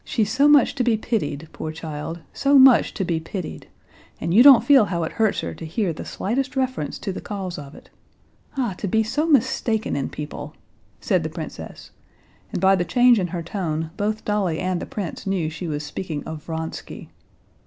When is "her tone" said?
13.27-13.91